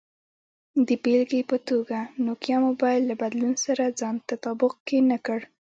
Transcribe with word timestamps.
د 0.87 0.89
بېلګې 1.03 1.41
په 1.51 1.57
توګه، 1.69 1.99
نوکیا 2.25 2.57
موبایل 2.67 3.01
له 3.09 3.15
بدلون 3.21 3.53
سره 3.65 3.95
ځان 3.99 4.15
تطابق 4.29 4.73
کې 4.87 4.97
نه 5.11 5.17
کړ. 5.25 5.39